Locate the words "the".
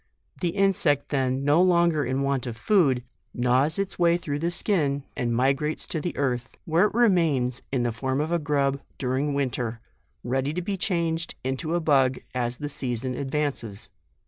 0.39-0.49, 4.39-4.49, 6.01-6.17, 7.83-7.91, 12.57-12.67